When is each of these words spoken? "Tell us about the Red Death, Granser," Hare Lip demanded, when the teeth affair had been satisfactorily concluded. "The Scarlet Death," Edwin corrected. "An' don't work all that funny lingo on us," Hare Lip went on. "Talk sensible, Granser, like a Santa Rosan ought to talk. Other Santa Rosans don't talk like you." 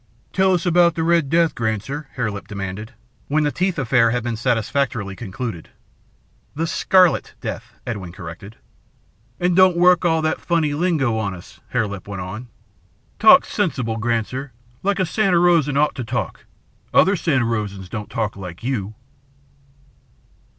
"Tell 0.33 0.55
us 0.55 0.65
about 0.65 0.95
the 0.95 1.03
Red 1.03 1.29
Death, 1.29 1.53
Granser," 1.53 2.07
Hare 2.15 2.31
Lip 2.31 2.47
demanded, 2.47 2.93
when 3.27 3.43
the 3.43 3.51
teeth 3.51 3.77
affair 3.77 4.09
had 4.09 4.23
been 4.23 4.35
satisfactorily 4.35 5.15
concluded. 5.15 5.69
"The 6.55 6.65
Scarlet 6.65 7.35
Death," 7.39 7.75
Edwin 7.85 8.11
corrected. 8.11 8.55
"An' 9.39 9.53
don't 9.53 9.77
work 9.77 10.03
all 10.03 10.23
that 10.23 10.41
funny 10.41 10.73
lingo 10.73 11.17
on 11.19 11.35
us," 11.35 11.59
Hare 11.69 11.85
Lip 11.85 12.07
went 12.07 12.23
on. 12.23 12.47
"Talk 13.19 13.45
sensible, 13.45 13.97
Granser, 13.97 14.53
like 14.81 14.97
a 14.97 15.05
Santa 15.05 15.37
Rosan 15.37 15.77
ought 15.77 15.93
to 15.93 16.03
talk. 16.03 16.45
Other 16.91 17.15
Santa 17.15 17.45
Rosans 17.45 17.87
don't 17.87 18.09
talk 18.09 18.35
like 18.35 18.63
you." 18.63 18.95